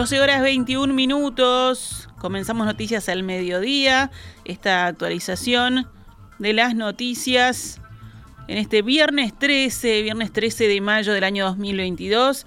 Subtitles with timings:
[0.00, 2.08] 12 horas 21 minutos.
[2.16, 4.10] Comenzamos noticias al mediodía.
[4.46, 5.88] Esta actualización
[6.38, 7.82] de las noticias
[8.48, 12.46] en este viernes 13, viernes 13 de mayo del año 2022.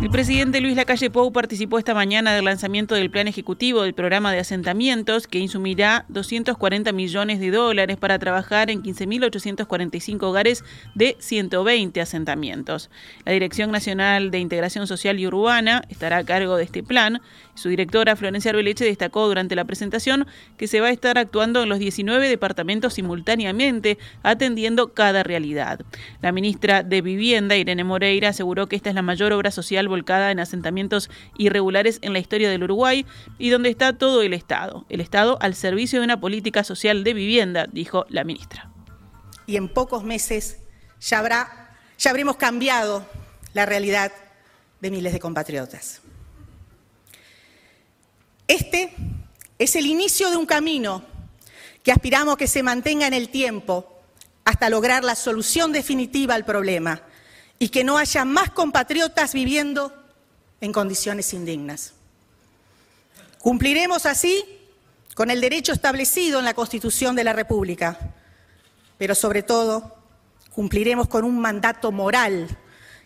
[0.00, 4.32] El presidente Luis Lacalle Pou participó esta mañana del lanzamiento del plan ejecutivo del programa
[4.32, 12.00] de asentamientos que insumirá 240 millones de dólares para trabajar en 15.845 hogares de 120
[12.00, 12.88] asentamientos.
[13.26, 17.20] La Dirección Nacional de Integración Social y Urbana estará a cargo de este plan.
[17.52, 21.68] Su directora Florencia Arbeleche destacó durante la presentación que se va a estar actuando en
[21.68, 25.80] los 19 departamentos simultáneamente, atendiendo cada realidad.
[26.22, 30.30] La ministra de Vivienda, Irene Moreira, aseguró que esta es la mayor obra social volcada
[30.30, 33.04] en asentamientos irregulares en la historia del Uruguay
[33.38, 34.86] y donde está todo el Estado.
[34.88, 38.70] El Estado al servicio de una política social de vivienda, dijo la ministra.
[39.46, 40.56] Y en pocos meses
[41.00, 43.04] ya, habrá, ya habremos cambiado
[43.52, 44.12] la realidad
[44.80, 46.00] de miles de compatriotas.
[48.48, 48.94] Este
[49.58, 51.04] es el inicio de un camino
[51.82, 54.00] que aspiramos que se mantenga en el tiempo
[54.44, 57.02] hasta lograr la solución definitiva al problema
[57.62, 59.94] y que no haya más compatriotas viviendo
[60.62, 61.92] en condiciones indignas.
[63.38, 64.44] Cumpliremos así
[65.14, 67.98] con el derecho establecido en la Constitución de la República,
[68.96, 69.94] pero sobre todo
[70.50, 72.48] cumpliremos con un mandato moral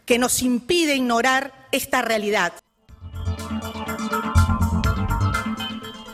[0.06, 2.52] que nos impide ignorar esta realidad.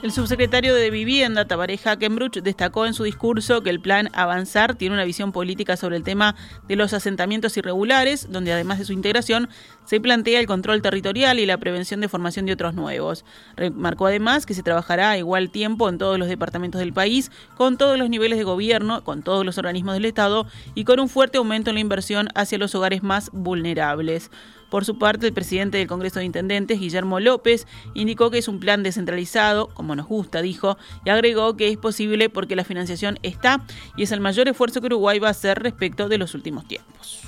[0.03, 4.95] El subsecretario de Vivienda, Tabaré Hackenbruch, destacó en su discurso que el plan Avanzar tiene
[4.95, 9.51] una visión política sobre el tema de los asentamientos irregulares, donde además de su integración
[9.85, 13.27] se plantea el control territorial y la prevención de formación de otros nuevos.
[13.57, 17.77] Remarcó además que se trabajará a igual tiempo en todos los departamentos del país, con
[17.77, 21.37] todos los niveles de gobierno, con todos los organismos del Estado y con un fuerte
[21.37, 24.31] aumento en la inversión hacia los hogares más vulnerables.
[24.71, 28.61] Por su parte, el presidente del Congreso de Intendentes, Guillermo López, indicó que es un
[28.61, 33.63] plan descentralizado, como nos gusta, dijo, y agregó que es posible porque la financiación está
[33.97, 37.21] y es el mayor esfuerzo que Uruguay va a hacer respecto de los últimos tiempos.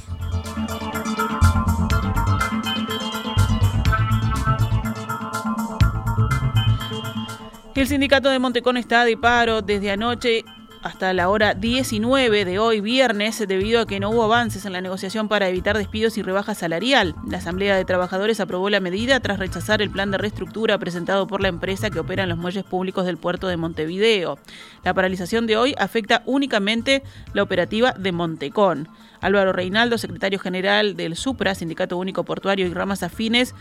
[7.75, 10.45] El sindicato de Montecón está de paro desde anoche
[10.83, 14.81] hasta la hora 19 de hoy, viernes, debido a que no hubo avances en la
[14.81, 17.15] negociación para evitar despidos y rebaja salarial.
[17.29, 21.41] La Asamblea de Trabajadores aprobó la medida tras rechazar el plan de reestructura presentado por
[21.41, 24.39] la empresa que opera en los muelles públicos del puerto de Montevideo.
[24.85, 28.89] La paralización de hoy afecta únicamente la operativa de Montecón.
[29.21, 33.55] Álvaro Reinaldo, secretario general del SUPRA, Sindicato Único Portuario y Ramas Afines,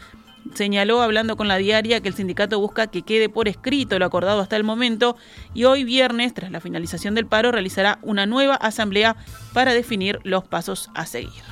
[0.54, 4.42] señaló hablando con la diaria que el sindicato busca que quede por escrito lo acordado
[4.42, 5.16] hasta el momento
[5.54, 9.16] y hoy viernes, tras la finalización del paro, realizará una nueva asamblea
[9.54, 11.44] para definir los pasos a seguir.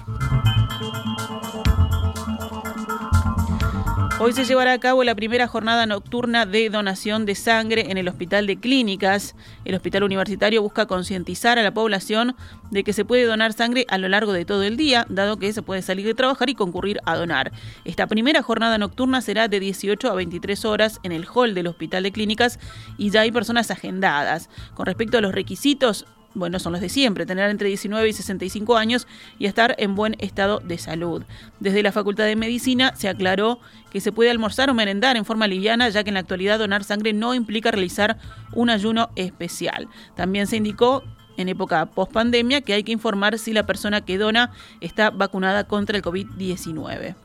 [4.22, 8.10] Hoy se llevará a cabo la primera jornada nocturna de donación de sangre en el
[8.10, 9.34] Hospital de Clínicas.
[9.64, 12.36] El Hospital Universitario busca concientizar a la población
[12.70, 15.54] de que se puede donar sangre a lo largo de todo el día, dado que
[15.54, 17.54] se puede salir de trabajar y concurrir a donar.
[17.86, 22.04] Esta primera jornada nocturna será de 18 a 23 horas en el hall del Hospital
[22.04, 22.60] de Clínicas
[22.98, 24.50] y ya hay personas agendadas.
[24.74, 28.78] Con respecto a los requisitos, bueno, son los de siempre, tener entre 19 y 65
[28.78, 29.08] años
[29.40, 31.24] y estar en buen estado de salud.
[31.60, 33.60] Desde la Facultad de Medicina se aclaró
[33.92, 36.84] que se puede almorzar o merendar en forma liviana, ya que en la actualidad donar
[36.84, 38.18] sangre no implica realizar
[38.54, 39.88] un ayuno especial.
[40.16, 41.04] También se indicó
[41.38, 44.52] en época post pandemia que hay que informar si la persona que dona
[44.82, 47.16] está vacunada contra el COVID-19.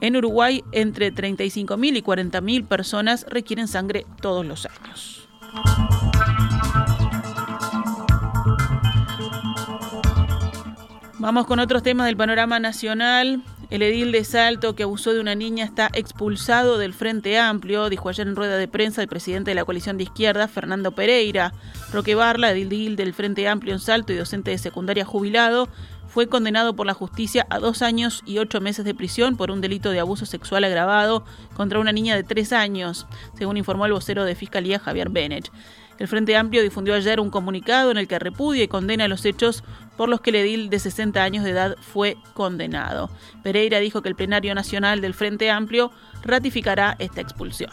[0.00, 5.28] En Uruguay, entre 35.000 y 40.000 personas requieren sangre todos los años.
[11.20, 13.42] Vamos con otros temas del panorama nacional.
[13.70, 18.08] El edil de Salto que abusó de una niña está expulsado del Frente Amplio, dijo
[18.08, 21.52] ayer en rueda de prensa el presidente de la coalición de izquierda, Fernando Pereira.
[21.92, 25.68] Roque Barla, edil del Frente Amplio en Salto y docente de secundaria jubilado,
[26.06, 29.60] fue condenado por la justicia a dos años y ocho meses de prisión por un
[29.60, 34.24] delito de abuso sexual agravado contra una niña de tres años, según informó el vocero
[34.24, 35.50] de Fiscalía Javier Bennett.
[35.98, 39.64] El Frente Amplio difundió ayer un comunicado en el que repudia y condena los hechos
[39.96, 43.10] por los que el edil de 60 años de edad fue condenado.
[43.42, 45.90] Pereira dijo que el plenario nacional del Frente Amplio
[46.22, 47.70] ratificará esta expulsión.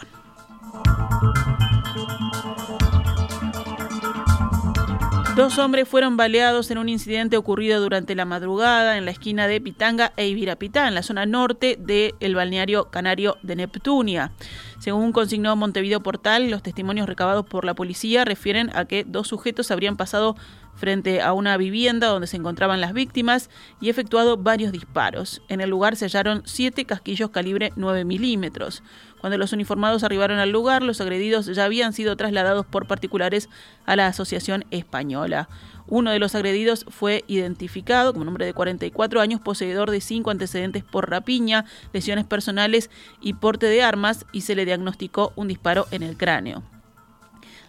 [5.36, 9.60] Dos hombres fueron baleados en un incidente ocurrido durante la madrugada en la esquina de
[9.60, 14.32] Pitanga e Ibirapitá, en la zona norte del balneario canario de Neptunia.
[14.78, 19.70] Según consignó Montevideo Portal, los testimonios recabados por la policía refieren a que dos sujetos
[19.70, 20.36] habrían pasado
[20.74, 25.42] frente a una vivienda donde se encontraban las víctimas y efectuado varios disparos.
[25.48, 28.82] En el lugar se hallaron siete casquillos calibre 9 milímetros.
[29.20, 33.48] Cuando los uniformados arribaron al lugar, los agredidos ya habían sido trasladados por particulares
[33.84, 35.48] a la Asociación Española.
[35.88, 40.84] Uno de los agredidos fue identificado como hombre de 44 años, poseedor de cinco antecedentes
[40.84, 42.90] por rapiña, lesiones personales
[43.20, 46.62] y porte de armas, y se le diagnosticó un disparo en el cráneo.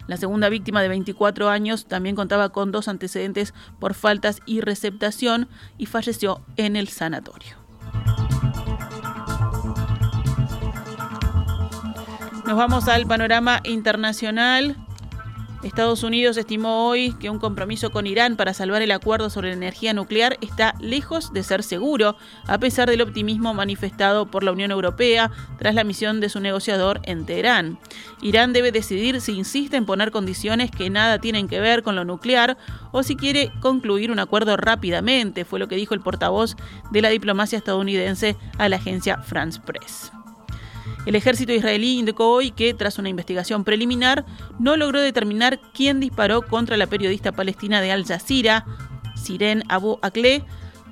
[0.08, 5.48] La segunda víctima de 24 años también contaba con dos antecedentes por faltas y receptación
[5.76, 7.56] y falleció en el sanatorio.
[12.48, 14.74] Nos vamos al panorama internacional.
[15.62, 19.92] Estados Unidos estimó hoy que un compromiso con Irán para salvar el acuerdo sobre energía
[19.92, 22.16] nuclear está lejos de ser seguro,
[22.46, 27.02] a pesar del optimismo manifestado por la Unión Europea tras la misión de su negociador
[27.02, 27.78] en Teherán.
[28.22, 32.06] Irán debe decidir si insiste en poner condiciones que nada tienen que ver con lo
[32.06, 32.56] nuclear
[32.92, 36.56] o si quiere concluir un acuerdo rápidamente, fue lo que dijo el portavoz
[36.92, 40.12] de la diplomacia estadounidense a la agencia France Press.
[41.08, 44.26] El ejército israelí indicó hoy que, tras una investigación preliminar,
[44.58, 48.66] no logró determinar quién disparó contra la periodista palestina de Al Jazeera,
[49.16, 50.44] Siren Abu Akleh,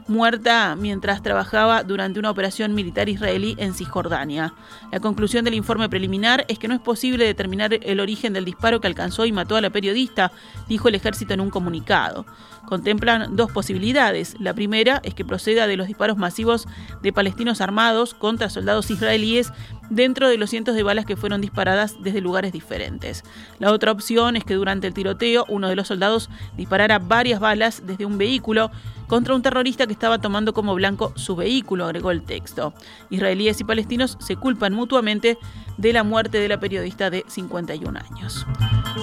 [0.09, 4.55] muerta mientras trabajaba durante una operación militar israelí en Cisjordania.
[4.93, 8.81] La conclusión del informe preliminar es que no es posible determinar el origen del disparo
[8.81, 10.33] que alcanzó y mató a la periodista,
[10.69, 12.27] dijo el ejército en un comunicado.
[12.67, 14.37] Contemplan dos posibilidades.
[14.41, 16.67] La primera es que proceda de los disparos masivos
[17.01, 19.53] de palestinos armados contra soldados israelíes
[19.89, 23.23] dentro de los cientos de balas que fueron disparadas desde lugares diferentes.
[23.61, 27.83] La otra opción es que durante el tiroteo uno de los soldados disparara varias balas
[27.87, 28.73] desde un vehículo
[29.07, 32.75] contra un terrorista que estaba tomando como blanco su vehículo, agregó el texto.
[33.11, 35.39] Israelíes y palestinos se culpan mutuamente
[35.77, 38.47] de la muerte de la periodista de 51 años.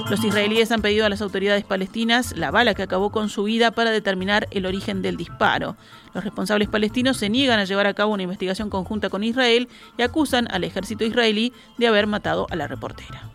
[0.10, 3.72] Los israelíes han pedido a las autoridades palestinas la bala que acabó con su vida
[3.72, 5.78] para determinar el origen del disparo.
[6.14, 10.02] Los responsables palestinos se niegan a llevar a cabo una investigación conjunta con Israel y
[10.02, 13.30] acusan al ejército israelí de haber matado a la reportera.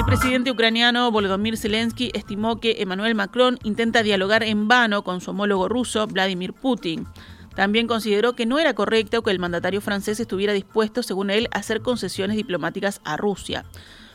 [0.00, 5.32] El presidente ucraniano Volodymyr Zelensky estimó que Emmanuel Macron intenta dialogar en vano con su
[5.32, 7.06] homólogo ruso Vladimir Putin.
[7.54, 11.58] También consideró que no era correcto que el mandatario francés estuviera dispuesto, según él, a
[11.58, 13.66] hacer concesiones diplomáticas a Rusia.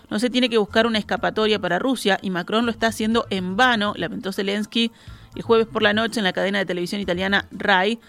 [0.09, 3.55] No se tiene que buscar una escapatoria para Rusia y Macron lo está haciendo en
[3.55, 4.91] vano, lamentó Zelensky
[5.35, 7.99] el jueves por la noche en la cadena de televisión italiana RAI,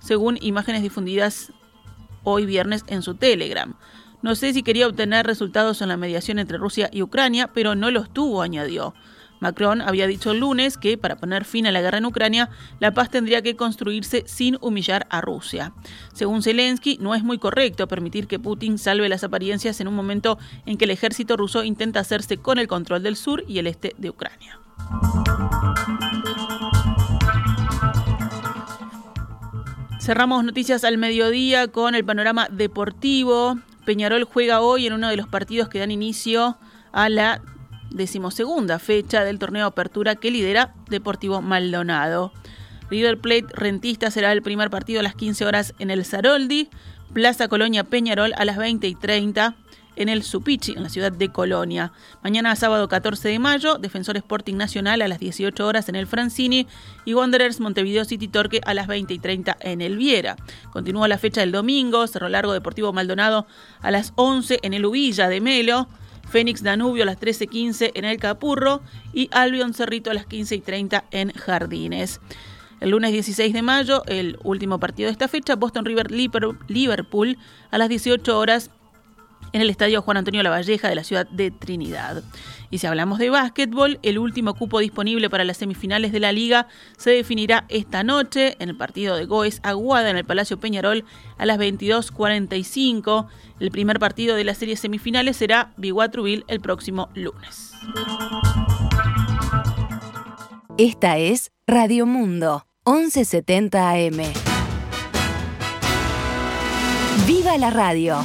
[0.00, 1.52] según imágenes difundidas
[2.22, 3.74] hoy viernes en su Telegram.
[4.26, 7.92] No sé si quería obtener resultados en la mediación entre Rusia y Ucrania, pero no
[7.92, 8.92] los tuvo, añadió.
[9.38, 12.50] Macron había dicho el lunes que, para poner fin a la guerra en Ucrania,
[12.80, 15.74] la paz tendría que construirse sin humillar a Rusia.
[16.12, 20.40] Según Zelensky, no es muy correcto permitir que Putin salve las apariencias en un momento
[20.66, 23.94] en que el ejército ruso intenta hacerse con el control del sur y el este
[23.96, 24.58] de Ucrania.
[30.00, 33.60] Cerramos noticias al mediodía con el panorama deportivo.
[33.86, 36.58] Peñarol juega hoy en uno de los partidos que dan inicio
[36.92, 37.40] a la
[37.90, 42.32] decimosegunda fecha del torneo Apertura que lidera Deportivo Maldonado.
[42.90, 46.68] River Plate Rentista será el primer partido a las 15 horas en el Zaroldi,
[47.12, 49.54] Plaza Colonia Peñarol a las 20 y 30
[49.96, 51.92] en el Supichi, en la ciudad de Colonia.
[52.22, 56.66] Mañana sábado 14 de mayo, Defensor Sporting Nacional a las 18 horas en el Francini
[57.04, 60.36] y Wanderers Montevideo City Torque a las 20 y 30 en el Viera.
[60.72, 63.46] Continúa la fecha del domingo, Cerro Largo Deportivo Maldonado
[63.80, 65.88] a las 11 en el Ubilla de Melo.
[66.28, 71.30] Fénix Danubio a las 13.15 en el Capurro y Albion Cerrito a las 15.30 en
[71.30, 72.20] Jardines.
[72.80, 77.38] El lunes 16 de mayo, el último partido de esta fecha, Boston River Liverpool
[77.70, 78.70] a las 18 horas
[79.56, 82.22] en el Estadio Juan Antonio Lavalleja de la ciudad de Trinidad.
[82.70, 86.68] Y si hablamos de básquetbol, el último cupo disponible para las semifinales de la liga
[86.98, 91.06] se definirá esta noche en el partido de Goes Aguada en el Palacio Peñarol
[91.38, 93.28] a las 22.45.
[93.58, 97.72] El primer partido de las series semifinales será Biguatruville el próximo lunes.
[100.76, 104.18] Esta es Radio Mundo, 1170 AM.
[107.26, 108.22] ¡Viva la radio!